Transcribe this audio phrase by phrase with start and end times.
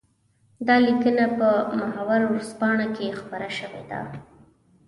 [0.67, 1.49] دا ليکنه په
[1.79, 4.01] محور ورځپاڼه کې خپره شوې ده.